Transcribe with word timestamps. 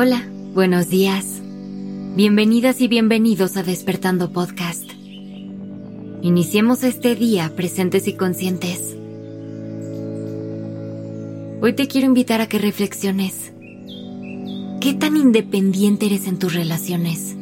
Hola, 0.00 0.22
buenos 0.54 0.90
días. 0.90 1.42
Bienvenidas 2.14 2.80
y 2.80 2.86
bienvenidos 2.86 3.56
a 3.56 3.64
Despertando 3.64 4.32
Podcast. 4.32 4.88
Iniciemos 6.22 6.84
este 6.84 7.16
día 7.16 7.50
presentes 7.56 8.06
y 8.06 8.12
conscientes. 8.12 8.96
Hoy 11.60 11.72
te 11.72 11.88
quiero 11.88 12.06
invitar 12.06 12.40
a 12.40 12.46
que 12.46 12.60
reflexiones. 12.60 13.52
¿Qué 14.80 14.94
tan 14.96 15.16
independiente 15.16 16.06
eres 16.06 16.28
en 16.28 16.38
tus 16.38 16.54
relaciones? 16.54 17.34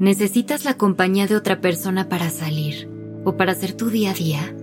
¿Necesitas 0.00 0.64
la 0.64 0.78
compañía 0.78 1.26
de 1.26 1.36
otra 1.36 1.60
persona 1.60 2.08
para 2.08 2.30
salir 2.30 2.88
o 3.22 3.36
para 3.36 3.52
hacer 3.52 3.74
tu 3.74 3.90
día 3.90 4.12
a 4.12 4.14
día? 4.14 4.57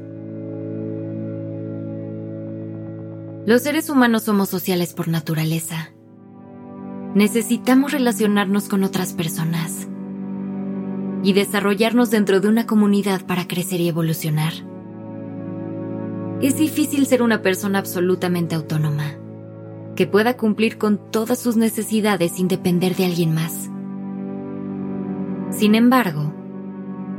Los 3.45 3.61
seres 3.61 3.91
humanos 3.91 4.23
somos 4.23 4.49
sociales 4.49 4.95
por 4.95 5.07
naturaleza. 5.07 5.91
Necesitamos 7.13 7.91
relacionarnos 7.91 8.67
con 8.67 8.83
otras 8.83 9.13
personas 9.13 9.87
y 11.21 11.33
desarrollarnos 11.33 12.09
dentro 12.09 12.39
de 12.39 12.47
una 12.47 12.65
comunidad 12.65 13.23
para 13.27 13.47
crecer 13.47 13.81
y 13.81 13.87
evolucionar. 13.87 14.51
Es 16.41 16.57
difícil 16.57 17.05
ser 17.05 17.21
una 17.21 17.43
persona 17.43 17.77
absolutamente 17.77 18.55
autónoma, 18.55 19.11
que 19.95 20.07
pueda 20.07 20.37
cumplir 20.37 20.79
con 20.79 21.11
todas 21.11 21.37
sus 21.37 21.55
necesidades 21.55 22.31
sin 22.31 22.47
depender 22.47 22.95
de 22.95 23.05
alguien 23.05 23.35
más. 23.35 23.69
Sin 25.51 25.75
embargo, 25.75 26.33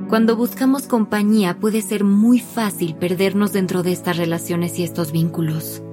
cuando 0.08 0.34
buscamos 0.34 0.88
compañía 0.88 1.60
puede 1.60 1.82
ser 1.82 2.02
muy 2.02 2.40
fácil 2.40 2.96
perdernos 2.96 3.52
dentro 3.52 3.84
de 3.84 3.92
estas 3.92 4.16
relaciones 4.16 4.76
y 4.80 4.82
estos 4.82 5.12
vínculos 5.12 5.84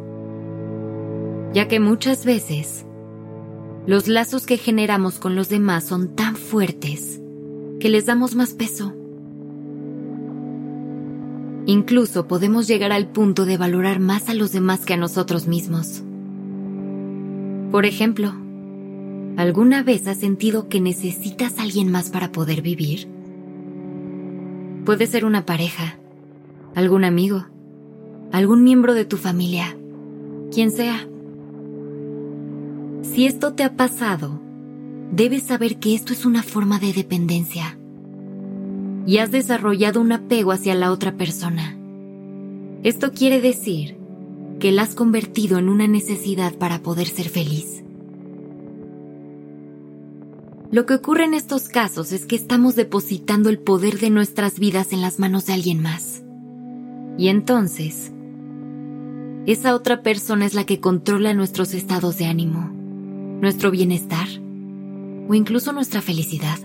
ya 1.53 1.67
que 1.67 1.79
muchas 1.79 2.25
veces 2.25 2.85
los 3.85 4.07
lazos 4.07 4.45
que 4.45 4.57
generamos 4.57 5.19
con 5.19 5.35
los 5.35 5.49
demás 5.49 5.83
son 5.83 6.15
tan 6.15 6.35
fuertes 6.35 7.21
que 7.79 7.89
les 7.89 8.05
damos 8.05 8.33
más 8.33 8.53
peso. 8.53 8.93
Incluso 11.65 12.27
podemos 12.27 12.67
llegar 12.67 12.91
al 12.91 13.07
punto 13.07 13.45
de 13.45 13.57
valorar 13.57 13.99
más 13.99 14.29
a 14.29 14.33
los 14.33 14.51
demás 14.51 14.85
que 14.85 14.93
a 14.93 14.97
nosotros 14.97 15.47
mismos. 15.47 16.03
Por 17.71 17.85
ejemplo, 17.85 18.33
¿alguna 19.37 19.83
vez 19.83 20.07
has 20.07 20.17
sentido 20.17 20.69
que 20.69 20.81
necesitas 20.81 21.59
a 21.59 21.63
alguien 21.63 21.91
más 21.91 22.09
para 22.09 22.31
poder 22.31 22.61
vivir? 22.61 23.07
Puede 24.85 25.07
ser 25.07 25.23
una 25.23 25.45
pareja, 25.45 25.97
algún 26.75 27.03
amigo, 27.03 27.45
algún 28.31 28.63
miembro 28.63 28.93
de 28.93 29.05
tu 29.05 29.17
familia, 29.17 29.77
quien 30.51 30.71
sea. 30.71 31.07
Si 33.03 33.25
esto 33.25 33.53
te 33.53 33.63
ha 33.63 33.75
pasado, 33.75 34.41
debes 35.11 35.43
saber 35.43 35.77
que 35.77 35.93
esto 35.93 36.13
es 36.13 36.25
una 36.25 36.41
forma 36.41 36.79
de 36.79 36.93
dependencia 36.93 37.77
y 39.05 39.17
has 39.17 39.29
desarrollado 39.29 39.99
un 39.99 40.13
apego 40.13 40.53
hacia 40.53 40.73
la 40.73 40.89
otra 40.89 41.17
persona. 41.17 41.77
Esto 42.81 43.11
quiere 43.11 43.41
decir 43.41 43.97
que 44.59 44.71
la 44.71 44.83
has 44.83 44.95
convertido 44.95 45.57
en 45.59 45.67
una 45.67 45.85
necesidad 45.85 46.55
para 46.55 46.81
poder 46.81 47.07
ser 47.07 47.27
feliz. 47.27 47.83
Lo 50.71 50.85
que 50.85 50.95
ocurre 50.95 51.25
en 51.25 51.33
estos 51.33 51.67
casos 51.67 52.13
es 52.13 52.25
que 52.25 52.37
estamos 52.37 52.75
depositando 52.75 53.49
el 53.49 53.59
poder 53.59 53.99
de 53.99 54.11
nuestras 54.11 54.57
vidas 54.59 54.93
en 54.93 55.01
las 55.01 55.19
manos 55.19 55.45
de 55.45 55.53
alguien 55.53 55.81
más. 55.81 56.23
Y 57.17 57.27
entonces, 57.27 58.13
esa 59.45 59.75
otra 59.75 60.02
persona 60.02 60.45
es 60.45 60.53
la 60.53 60.65
que 60.65 60.80
controla 60.80 61.33
nuestros 61.33 61.73
estados 61.73 62.17
de 62.17 62.25
ánimo 62.25 62.83
nuestro 63.42 63.71
bienestar 63.71 64.27
o 65.27 65.33
incluso 65.33 65.71
nuestra 65.73 66.02
felicidad. 66.02 66.58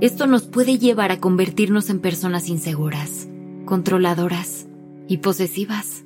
Esto 0.00 0.28
nos 0.28 0.42
puede 0.42 0.78
llevar 0.78 1.10
a 1.10 1.18
convertirnos 1.18 1.90
en 1.90 1.98
personas 1.98 2.48
inseguras, 2.48 3.28
controladoras 3.64 4.68
y 5.08 5.16
posesivas. 5.16 6.04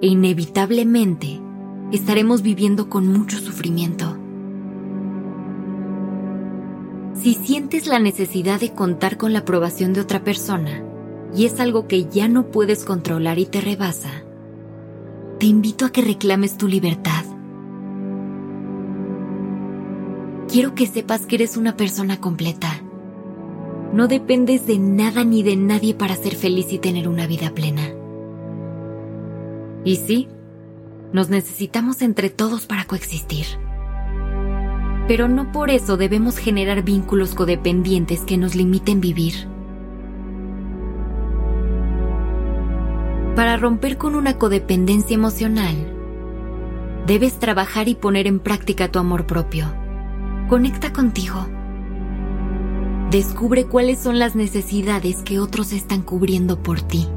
E 0.00 0.06
inevitablemente 0.06 1.38
estaremos 1.92 2.40
viviendo 2.40 2.88
con 2.88 3.08
mucho 3.08 3.38
sufrimiento. 3.38 4.16
Si 7.12 7.34
sientes 7.34 7.86
la 7.86 7.98
necesidad 7.98 8.60
de 8.60 8.72
contar 8.72 9.18
con 9.18 9.34
la 9.34 9.40
aprobación 9.40 9.92
de 9.92 10.00
otra 10.00 10.24
persona 10.24 10.82
y 11.36 11.44
es 11.44 11.60
algo 11.60 11.86
que 11.86 12.06
ya 12.06 12.28
no 12.28 12.50
puedes 12.50 12.84
controlar 12.86 13.38
y 13.38 13.44
te 13.44 13.60
rebasa, 13.60 14.24
te 15.38 15.44
invito 15.44 15.84
a 15.84 15.92
que 15.92 16.00
reclames 16.00 16.56
tu 16.56 16.68
libertad 16.68 17.25
quiero 20.56 20.74
que 20.74 20.86
sepas 20.86 21.26
que 21.26 21.34
eres 21.34 21.58
una 21.58 21.76
persona 21.76 22.18
completa. 22.18 22.80
No 23.92 24.08
dependes 24.08 24.66
de 24.66 24.78
nada 24.78 25.22
ni 25.22 25.42
de 25.42 25.54
nadie 25.54 25.92
para 25.92 26.16
ser 26.16 26.34
feliz 26.34 26.72
y 26.72 26.78
tener 26.78 27.08
una 27.08 27.26
vida 27.26 27.50
plena. 27.50 27.82
Y 29.84 29.96
sí, 29.96 30.28
nos 31.12 31.28
necesitamos 31.28 32.00
entre 32.00 32.30
todos 32.30 32.64
para 32.64 32.86
coexistir. 32.86 33.44
Pero 35.06 35.28
no 35.28 35.52
por 35.52 35.68
eso 35.68 35.98
debemos 35.98 36.38
generar 36.38 36.82
vínculos 36.82 37.34
codependientes 37.34 38.22
que 38.22 38.38
nos 38.38 38.54
limiten 38.54 39.02
vivir. 39.02 39.34
Para 43.34 43.58
romper 43.58 43.98
con 43.98 44.14
una 44.14 44.38
codependencia 44.38 45.16
emocional, 45.16 45.92
debes 47.06 47.38
trabajar 47.38 47.88
y 47.88 47.94
poner 47.94 48.26
en 48.26 48.40
práctica 48.40 48.90
tu 48.90 48.98
amor 48.98 49.26
propio 49.26 49.84
Conecta 50.48 50.92
contigo. 50.92 51.44
Descubre 53.10 53.66
cuáles 53.66 53.98
son 53.98 54.20
las 54.20 54.36
necesidades 54.36 55.22
que 55.24 55.40
otros 55.40 55.72
están 55.72 56.02
cubriendo 56.02 56.62
por 56.62 56.80
ti. 56.82 57.08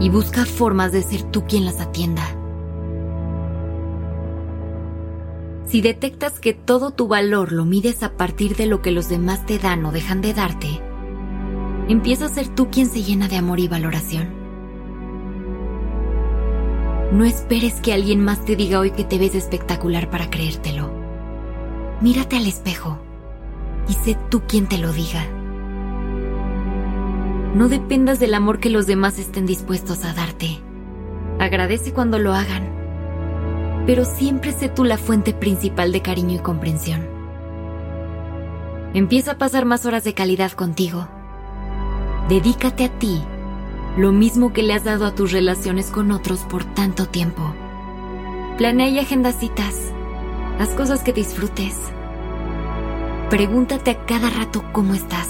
Y 0.00 0.10
busca 0.10 0.44
formas 0.44 0.90
de 0.90 1.02
ser 1.02 1.22
tú 1.22 1.44
quien 1.44 1.64
las 1.64 1.80
atienda. 1.80 2.24
Si 5.66 5.80
detectas 5.80 6.40
que 6.40 6.52
todo 6.52 6.90
tu 6.90 7.06
valor 7.06 7.52
lo 7.52 7.64
mides 7.64 8.02
a 8.02 8.16
partir 8.16 8.56
de 8.56 8.66
lo 8.66 8.82
que 8.82 8.90
los 8.90 9.08
demás 9.08 9.46
te 9.46 9.60
dan 9.60 9.86
o 9.86 9.92
dejan 9.92 10.20
de 10.20 10.34
darte, 10.34 10.80
empieza 11.86 12.26
a 12.26 12.28
ser 12.28 12.48
tú 12.48 12.70
quien 12.72 12.88
se 12.88 13.04
llena 13.04 13.28
de 13.28 13.36
amor 13.36 13.60
y 13.60 13.68
valoración. 13.68 14.30
No 17.12 17.24
esperes 17.24 17.74
que 17.74 17.92
alguien 17.92 18.20
más 18.20 18.44
te 18.44 18.56
diga 18.56 18.80
hoy 18.80 18.90
que 18.90 19.04
te 19.04 19.16
ves 19.16 19.36
espectacular 19.36 20.10
para 20.10 20.28
creértelo. 20.28 20.97
Mírate 22.00 22.36
al 22.36 22.46
espejo 22.46 22.96
y 23.88 23.94
sé 23.94 24.16
tú 24.30 24.42
quien 24.46 24.68
te 24.68 24.78
lo 24.78 24.92
diga. 24.92 25.26
No 27.54 27.68
dependas 27.68 28.20
del 28.20 28.34
amor 28.34 28.60
que 28.60 28.70
los 28.70 28.86
demás 28.86 29.18
estén 29.18 29.46
dispuestos 29.46 30.04
a 30.04 30.12
darte. 30.12 30.60
Agradece 31.40 31.92
cuando 31.92 32.20
lo 32.20 32.34
hagan, 32.34 33.82
pero 33.84 34.04
siempre 34.04 34.52
sé 34.52 34.68
tú 34.68 34.84
la 34.84 34.96
fuente 34.96 35.32
principal 35.32 35.90
de 35.90 36.02
cariño 36.02 36.36
y 36.36 36.38
comprensión. 36.38 37.04
Empieza 38.94 39.32
a 39.32 39.38
pasar 39.38 39.64
más 39.64 39.84
horas 39.84 40.04
de 40.04 40.14
calidad 40.14 40.52
contigo. 40.52 41.08
Dedícate 42.28 42.84
a 42.84 42.90
ti, 42.90 43.20
lo 43.96 44.12
mismo 44.12 44.52
que 44.52 44.62
le 44.62 44.74
has 44.74 44.84
dado 44.84 45.04
a 45.04 45.14
tus 45.16 45.32
relaciones 45.32 45.90
con 45.90 46.12
otros 46.12 46.40
por 46.40 46.64
tanto 46.64 47.06
tiempo. 47.06 47.54
Planea 48.56 48.88
y 48.88 48.98
agenda 49.00 49.32
citas 49.32 49.92
Haz 50.58 50.70
cosas 50.70 51.02
que 51.04 51.12
disfrutes. 51.12 51.76
Pregúntate 53.30 53.92
a 53.92 54.06
cada 54.06 54.28
rato 54.28 54.64
cómo 54.72 54.92
estás. 54.94 55.28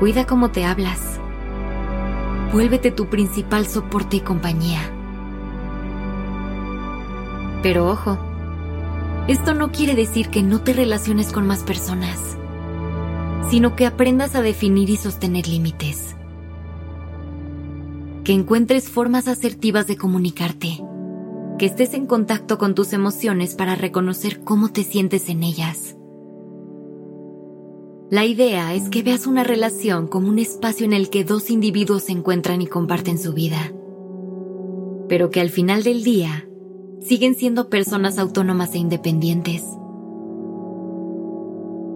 Cuida 0.00 0.26
cómo 0.26 0.50
te 0.50 0.64
hablas. 0.64 1.20
Vuélvete 2.52 2.90
tu 2.90 3.06
principal 3.06 3.68
soporte 3.68 4.16
y 4.16 4.20
compañía. 4.20 4.80
Pero 7.62 7.88
ojo, 7.88 8.18
esto 9.28 9.54
no 9.54 9.70
quiere 9.70 9.94
decir 9.94 10.28
que 10.28 10.42
no 10.42 10.60
te 10.60 10.72
relaciones 10.72 11.32
con 11.32 11.46
más 11.46 11.62
personas, 11.62 12.36
sino 13.48 13.76
que 13.76 13.86
aprendas 13.86 14.34
a 14.34 14.42
definir 14.42 14.90
y 14.90 14.96
sostener 14.96 15.46
límites. 15.46 16.16
Que 18.24 18.32
encuentres 18.32 18.88
formas 18.88 19.28
asertivas 19.28 19.86
de 19.86 19.96
comunicarte 19.96 20.80
que 21.58 21.66
estés 21.66 21.92
en 21.92 22.06
contacto 22.06 22.56
con 22.56 22.74
tus 22.74 22.92
emociones 22.92 23.54
para 23.54 23.74
reconocer 23.74 24.40
cómo 24.40 24.70
te 24.70 24.84
sientes 24.84 25.28
en 25.28 25.42
ellas. 25.42 25.96
La 28.10 28.24
idea 28.24 28.72
es 28.72 28.88
que 28.88 29.02
veas 29.02 29.26
una 29.26 29.44
relación 29.44 30.06
como 30.06 30.28
un 30.28 30.38
espacio 30.38 30.86
en 30.86 30.94
el 30.94 31.10
que 31.10 31.24
dos 31.24 31.50
individuos 31.50 32.04
se 32.04 32.12
encuentran 32.12 32.62
y 32.62 32.66
comparten 32.66 33.18
su 33.18 33.34
vida, 33.34 33.72
pero 35.08 35.30
que 35.30 35.40
al 35.40 35.50
final 35.50 35.82
del 35.82 36.04
día 36.04 36.48
siguen 37.02 37.34
siendo 37.34 37.68
personas 37.68 38.18
autónomas 38.18 38.74
e 38.74 38.78
independientes. 38.78 39.64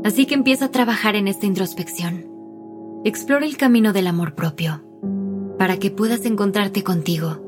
Así 0.04 0.26
que 0.26 0.34
empieza 0.34 0.66
a 0.66 0.70
trabajar 0.70 1.14
en 1.14 1.28
esta 1.28 1.46
introspección. 1.46 2.26
Explora 3.04 3.46
el 3.46 3.56
camino 3.56 3.92
del 3.92 4.08
amor 4.08 4.34
propio, 4.34 4.82
para 5.56 5.78
que 5.78 5.90
puedas 5.90 6.26
encontrarte 6.26 6.82
contigo 6.82 7.41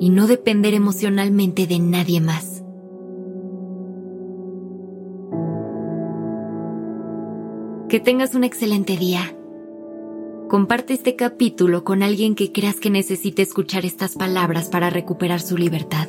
y 0.00 0.10
no 0.10 0.26
depender 0.26 0.74
emocionalmente 0.74 1.66
de 1.66 1.78
nadie 1.78 2.20
más. 2.20 2.62
Que 7.88 8.00
tengas 8.00 8.34
un 8.34 8.44
excelente 8.44 8.96
día. 8.96 9.36
Comparte 10.48 10.94
este 10.94 11.16
capítulo 11.16 11.84
con 11.84 12.02
alguien 12.02 12.34
que 12.34 12.52
creas 12.52 12.80
que 12.80 12.90
necesite 12.90 13.42
escuchar 13.42 13.84
estas 13.84 14.14
palabras 14.14 14.68
para 14.68 14.90
recuperar 14.90 15.40
su 15.40 15.56
libertad. 15.56 16.08